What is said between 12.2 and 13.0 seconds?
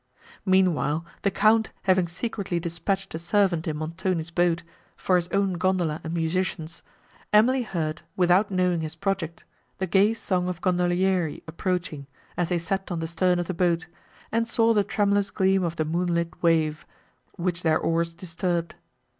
as they sat on